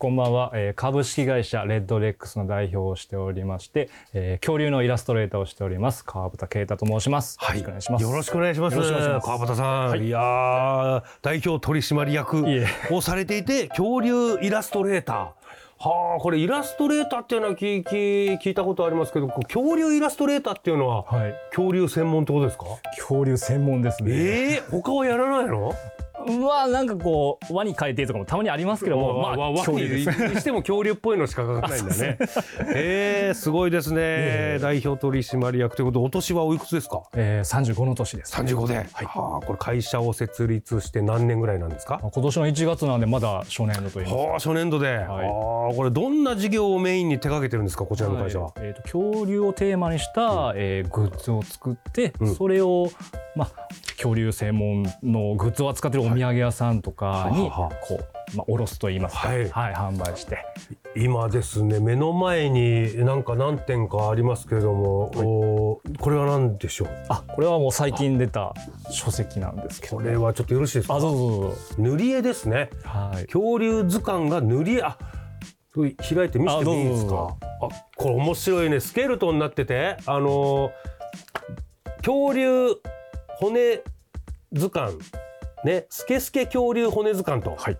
[0.00, 6.06] こんばんは、えー、株式会社レッドレックスの代表をしておりまして、えー、恐竜のイラストレーターをしております。
[6.06, 8.02] 川端啓太と申します、はい、よろしくお願いします。
[8.02, 8.76] よろしくお願いします。
[8.78, 15.16] 川端さん、はい、いや代表取締役をされていて恐竜イラストレーター。
[15.16, 22.64] はあこれイラストレーターっていうのは聞聞聞いたことありますけど恐竜イラストレーターっていうのは、はい、恐竜専門ってことですか？
[22.96, 24.10] 恐竜専門ですね。
[24.14, 25.74] ええー、他はやらないの？
[26.26, 32.18] まあなんかこう輪に変えてとかもたまにありますけども、まあ、恐竜にしても恐竜っぽいのしか書かないんだね。
[32.74, 34.58] ええー、すごいですね。
[34.60, 37.02] 代表取締役ということでお年はおいくつですか？
[37.14, 38.76] ええー、三十五の年です、三十五で。
[38.76, 38.86] はい。
[39.04, 41.98] はあ、これ会社を設立して何年ぐらいなんですか？
[42.02, 44.14] 今年の一月なんでまだ初年度といいます。
[44.16, 44.88] はあ、初年度で。
[44.88, 48.46] はい、ああ、これどんな事業をメインに手掛けてるんですかこちらの会社は？
[48.46, 52.88] はい、えっ、ー、と恐竜をテーマにした、うん、えー、グッズを作って、うん、それを
[53.36, 57.70] まあ恐竜専門のグッズを扱ってるお土産屋さんとかにこ
[58.32, 60.38] う、まあ、卸すと言いますか、はい、はい、販売して。
[60.96, 66.88] 今ですね目の前になんか何点かありますけれども、はい、おこれは何でしょう？
[67.08, 68.54] あこれはもう最近出た
[68.90, 70.96] 書籍なんですけど、これはちょっとよろしいですか？
[70.96, 71.56] あどうぞどうぞ。
[71.78, 74.82] 塗り絵ですね、はい、恐竜図鑑が塗り絵。
[74.82, 74.98] あ
[75.72, 75.94] 開い
[76.30, 77.36] て見せてもいいですか？
[77.62, 78.80] あこれ面白いね。
[78.80, 80.70] スケルトンになっててあのー、
[81.98, 82.74] 恐竜
[83.40, 83.82] 骨
[84.52, 84.98] 図鑑。
[85.64, 85.86] ね。
[85.88, 87.78] スケスケ恐竜骨図鑑と、はい、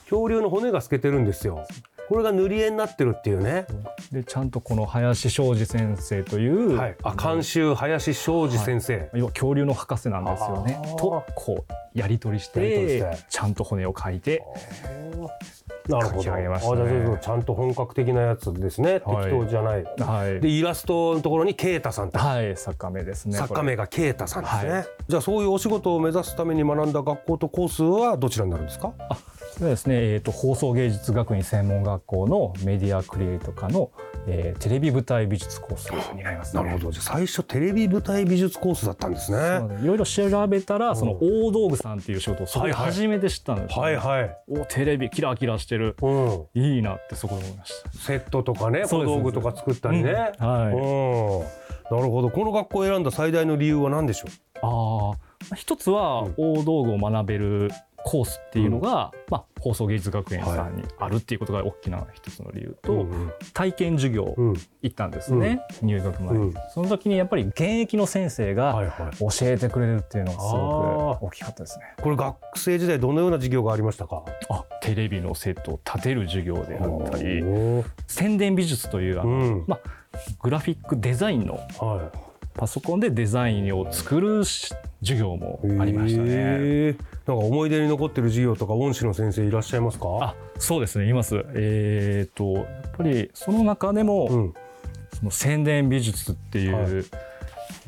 [0.00, 1.64] 恐竜の骨が透けてるんですよ。
[2.08, 3.66] これが塗り絵になってるっていうね
[4.12, 14.42] でちゃんとこの林庄司先生という、はい、あ監修林庄司先生、はい、要は恐竜の博士なんですよねとこうやり取りしてちゃんと骨を描いて
[15.88, 16.36] なるほど。
[16.36, 19.02] ね、あじゃあちゃんと本格的なやつですね。
[19.04, 19.84] はい、適当じゃない。
[19.98, 20.40] はい。
[20.40, 23.36] でイラストのところに啓太さんはい作家名ですね。
[23.36, 24.86] 作家名が啓太さんですね、はい。
[25.08, 28.92] じゃあそういうお仕事を目指すために学んだ学校とコースはどちらになるんですか？
[29.10, 29.16] あ
[29.58, 29.94] そうですね。
[30.14, 33.90] えっ、ー、と放送芸術学院専門学校のメディアクリエイト科の、
[34.26, 36.90] えー、テレビ舞台美術コースになります、ね、なるほど。
[36.90, 39.38] じゃあ最初テレビ舞台美術コースだったんですね。
[39.82, 44.36] いろいろ調べたらその大道具さんっていう仕事をそこで初めて知ったんです、ね、はいはい。
[44.48, 45.96] おテレビキラキラしてる。
[46.00, 46.46] うん。
[46.54, 47.92] いいなってそこで思いました。
[47.92, 52.30] セットとかね小道具とか作ったりね、うん、はい、うん、なるほど。
[52.30, 54.30] この学校を選んだ最大の理由は何でしょう？
[54.64, 55.12] あ
[55.52, 57.70] あ一つは大道具を学べる
[58.04, 63.06] コースっていうのが、うん、まあ、放送芸術学園さんにあるっていうことが大きな一つの理由と、はい、
[63.52, 64.34] 体験授業
[64.82, 66.38] 行ったんですね、うん、入学前。
[66.38, 68.74] に、うん、その時にやっぱり現役の先生が
[69.18, 71.84] 教えてくれるっていうのがすごく大きかったですね。
[72.02, 74.24] これ学生時代どのような授業がありましたか？
[74.50, 77.44] あテレビのセットを立てる授業であったり
[78.08, 79.80] 宣伝美術というあの、まあ、
[80.42, 82.18] グラフィックデザインの、はい
[82.54, 84.80] パソコンでデザインを作る授
[85.18, 86.86] 業もありましたね。
[86.86, 90.06] なんか思い出に残ってる授業とか恩師の先生いらっしゃいますか？
[90.20, 91.44] あ、そうですねいます。
[91.54, 94.54] えっ、ー、とやっぱりその中でも、うん、
[95.18, 97.04] その宣伝美術っていう、はい、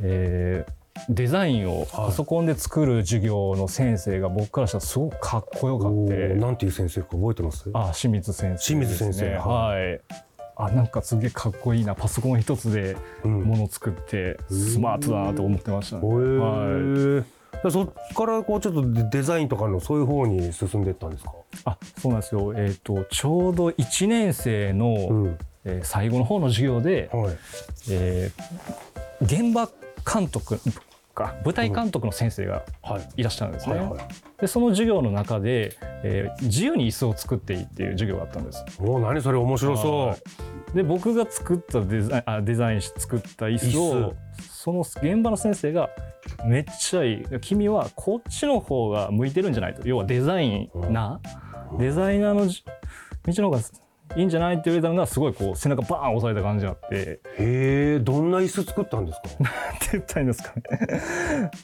[0.03, 0.73] えー
[1.09, 6.35] デザインをパソコンで作る授業の先生が僕からしたらすごくかっこよかって。
[6.35, 7.69] なんていう先生か覚えてます？
[7.75, 9.35] あ、清水先生、ね、清水先生。
[9.35, 10.01] はい。
[10.57, 16.03] あなんかすげえかっこいいなパソコン一つでもの作ってスマートだなと思ってましたね。
[16.07, 17.25] は
[17.65, 21.33] い、そこからこうちょっとデザインとかのそういう方に進んでいったんですか？
[21.65, 27.37] あそうなんですよ、えーと、ちょうど1年生の、うん、えー、最後の方の授業で、はい、
[27.91, 29.69] えー、現場
[30.05, 30.61] 監督
[31.15, 32.65] か舞台監督の先生が
[33.17, 33.23] い。
[33.23, 33.77] らっしゃるんですね。
[33.77, 33.97] はいはい。
[33.97, 34.07] はい、
[34.41, 38.65] でその授業の中で、えー、自由に椅子を作っていいっていう授業があったんです。
[38.81, 40.17] お何それ面白そ
[40.73, 40.77] う。
[40.77, 45.89] で僕が作ったデザインあデザインし作った椅子をその現場の先生が
[46.45, 47.25] めっちゃいい。
[47.41, 49.87] 君はこっちの方が向いてるんじゃないと。
[49.87, 51.21] 要はデザインな、
[51.73, 53.61] うん、デザイナーの道の方が
[54.17, 54.55] いいんじゃない？
[54.55, 57.21] って言われたのがすごいこう背中バーン押された感じになって。
[57.39, 59.29] へえどんな椅子作ったんですか？
[59.75, 61.01] って言ったらいいんですかね。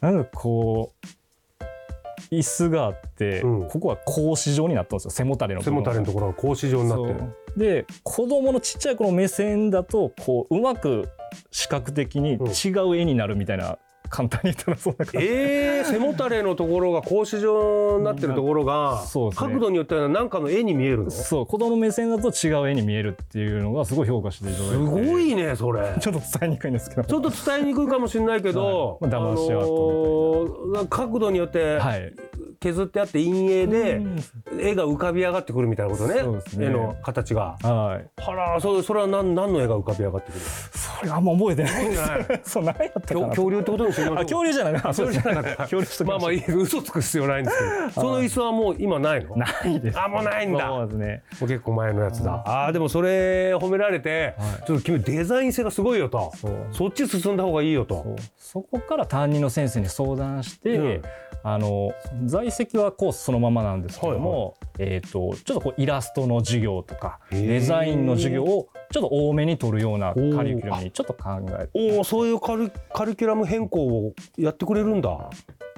[0.01, 3.69] なんかこう椅子があって、うん。
[3.69, 5.11] ここは格子状になったんですよ。
[5.11, 7.15] 背もたれの部背分もたれのところが格子状になって。
[7.57, 11.09] で子供のちっちゃい子の目線だとこううまく
[11.51, 13.79] 視覚的に違う絵になるみたいな、
[14.11, 15.27] 簡単に言ったらそんな感じ。
[15.27, 19.49] えー、背もたれのところが格子状になってるところが、そうですね。
[19.49, 21.11] 角度によっては何かの絵に見えるの？
[21.11, 24.77] すそう子供の目線だと違う絵に見えるっていうのがすごい評価していただいて。
[24.77, 25.95] ごいねそれ。
[26.01, 27.05] ちょっと伝えにくいんですけど。
[27.05, 29.11] ちょっと伝えにくいかもしれないけど、はい。
[29.13, 32.13] まあ騙し合うのー角度によってはい
[32.61, 34.19] 削ってあって陰影でうん。
[34.61, 36.23] 絵が浮かび上がってくるみたいなことね。
[36.23, 36.67] ね。
[36.67, 37.57] 絵の形が。
[37.63, 38.21] はい。
[38.21, 41.89] はらそそれは何何の絵が浮かび上がってくるそれあんま覚えてない。
[41.89, 44.75] です そう何やったか恐な恐竜ってことにしてみまあしょう恐竜じゃない。
[44.77, 45.57] あ恐竜じゃなかった。
[45.65, 47.65] 恐竜まあまあ嘘つく必要ないんですけ
[47.95, 48.03] ど。
[48.03, 49.37] その椅子はもう今ないの？
[49.37, 49.99] ないです。
[49.99, 50.67] あもうないんだ。
[50.69, 51.23] そうですね。
[51.41, 52.43] もう結構前のやつだ。
[52.45, 54.67] あーでもそれ褒められて、はい。
[54.67, 56.31] ちょっと君デザイン性がすごいよと。
[56.73, 58.05] そっち進んだ方がいいよと。
[58.37, 61.03] そこから担任の先生に相談して、うん
[61.43, 61.93] あの
[62.25, 71.71] 在籍はコースそのままなんですけども、えー、とちょっとこうイラストの授業とかデザインの授業をちょっと多めに取るようなカリキュラムにちょっと考えて。
[71.97, 75.31] おおそういうカリカリキュラム変更をやってくれるんだ。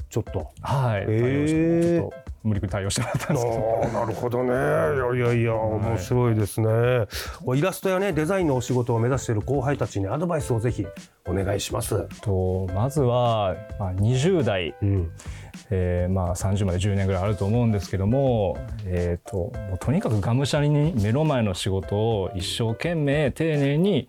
[0.09, 0.51] ちょっと。
[0.63, 1.99] はい、へー。
[1.99, 4.01] ちょっと無理くり対応してもらったんですけど。
[4.01, 4.53] なるほどね。
[4.53, 6.67] いやいやいや面白いですね、
[7.45, 10.87] こうイラストやねデザインのお仕事を目指している後輩たちにアドバイスをぜひ
[11.27, 12.09] お願いします。
[12.21, 15.11] とまずは、まあ、20代、うん、
[15.71, 24.09] えーまあ、30まで10年ぐらいあると思うんですけども,、えー、ともうとにかくがむしゃらに目の前の仕事を一生懸命丁寧に、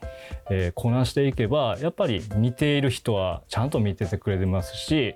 [0.49, 5.13] えーこなしていけばやっぱり見ている人はちゃんと見ててくれてますし、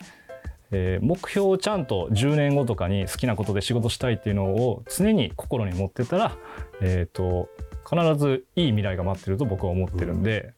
[0.71, 6.37] えー目標をちゃんと10年後とかに好きなことで仕事したいっていうのを常に心に持ってたら、
[6.81, 7.49] えー、と
[7.89, 10.53] 必ずいい未来が待ってると僕は思ってるんで、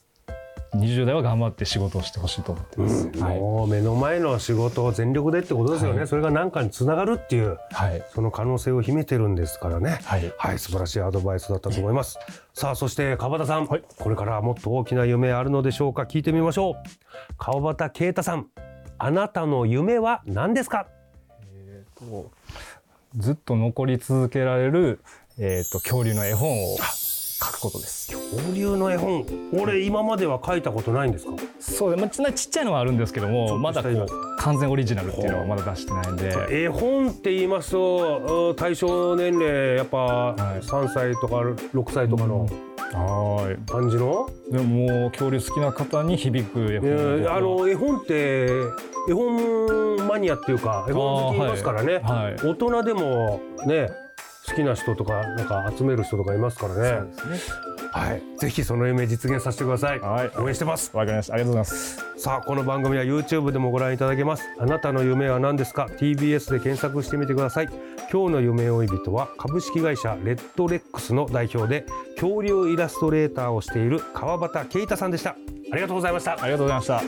[0.76, 3.10] 20代は頑張って仕事をしてほしいと思ってます。
[3.20, 3.40] はい。
[3.40, 6.08] もう目の前の仕事を全力でってことですよね、はい。
[6.08, 8.04] それが何かにつながるっていうはい。
[8.14, 10.00] その可能性を秘めてるんですからね。
[10.04, 10.34] はい。
[10.38, 10.60] はい。
[10.60, 12.20] 素晴らしいアドバイスだったと思います。
[12.54, 13.80] さあそして川端さん、こ
[14.10, 16.04] れからはもっと大きな夢あるのでしょうか。
[16.04, 16.76] 聞いてみましょう。
[17.38, 18.48] 川端啓太さん
[19.00, 20.88] あなたの夢は何ですか？
[21.98, 22.32] と
[23.18, 25.00] ずっと残り続けられる、
[25.40, 28.12] えー、と恐竜の絵本を書くことです。
[28.12, 29.26] 恐竜の絵本。
[29.54, 31.32] 俺今までは書いたことないんですか？
[31.60, 33.82] そうで、まあ、ちなちっちゃいのはあるんですけどもまだ
[34.38, 36.64] 完全オリジナルっていうのはまだ出してないんで。
[36.66, 40.62] 絵本って言いますとうん対象年齢やっぱはい。
[40.62, 42.48] 3歳とか6歳とかの
[42.98, 48.48] は感じの、いでももう恐竜好きな方に響く絵え本あの絵本って
[49.10, 52.36] 絵本マニアっていうか絵本好きいますからね、はい。
[52.46, 53.90] 大人でもね
[54.48, 57.70] 好きな人とかなんか集める人とかいますからそうねですね。
[57.92, 58.22] はい。
[58.38, 60.32] ぜひその夢実現させてください、はい。
[60.38, 60.96] 応援してます。
[60.96, 61.34] わかりました。
[61.34, 62.06] ありがとうございます。
[62.18, 64.44] さあこの番組は YouTube でもご覧いただけます。
[64.60, 67.70] あなたの夢は何ですか？TBS で検索してみてください。
[68.12, 71.86] 今日の夢追い人は株式会社レッドレックスの代表で
[72.20, 75.38] 恐竜イラストレーターをしている川端啓太さんでした。
[75.72, 76.34] ありがとうございました。
[76.34, 77.02] ありがとうございました。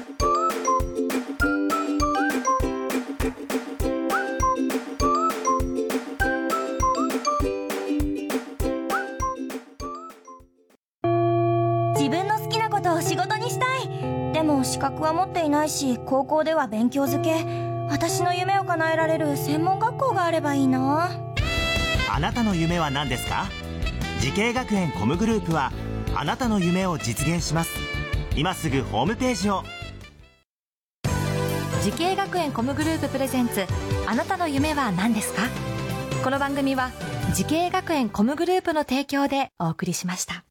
[11.99, 14.31] 自分の好きなことを仕事にしたい。
[14.31, 17.44] でも資格は持っていないし高校では勉強づけ。
[17.89, 21.11] 私の夢を叶えられる専門学校があればいいな。
[22.09, 23.49] あなたの夢は何ですか？
[24.21, 25.71] 滋慶学園 COM グループは
[26.13, 27.71] あなたの夢を実現します。
[28.35, 29.63] 今すぐホームページを。
[31.81, 33.66] 滋慶学園 COM グループプレゼンツ
[34.06, 35.42] あなたの夢は何ですか？
[36.23, 36.92] この番組は
[37.33, 40.45] 滋慶学園 COM グループの提供でお送りしました。